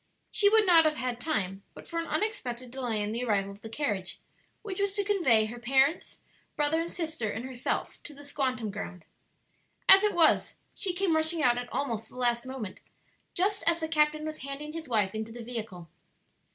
She 0.31 0.49
would 0.49 0.65
not 0.65 0.83
have 0.85 0.95
had 0.95 1.19
time 1.19 1.61
but 1.75 1.87
for 1.87 1.99
an 1.99 2.07
unexpected 2.07 2.71
delay 2.71 3.03
in 3.03 3.11
the 3.11 3.23
arrival 3.23 3.51
of 3.51 3.61
the 3.61 3.69
carriage 3.69 4.19
which 4.63 4.81
was 4.81 4.95
to 4.95 5.03
convey 5.03 5.45
her 5.45 5.59
parents, 5.59 6.21
brother 6.55 6.81
and 6.81 6.91
sister 6.91 7.29
and 7.29 7.45
herself 7.45 8.01
to 8.01 8.15
the 8.15 8.23
"squantum" 8.23 8.71
ground. 8.71 9.05
As 9.87 10.03
it 10.03 10.15
was, 10.15 10.55
she 10.73 10.93
came 10.93 11.15
rushing 11.15 11.43
out 11.43 11.59
at 11.59 11.71
almost 11.71 12.09
the 12.09 12.17
last 12.17 12.47
moment, 12.47 12.79
just 13.35 13.61
as 13.67 13.79
the 13.81 13.87
captain 13.87 14.25
was 14.25 14.39
handing 14.39 14.73
his 14.73 14.87
wife 14.89 15.13
into 15.13 15.31
the 15.31 15.43
vehicle. 15.43 15.87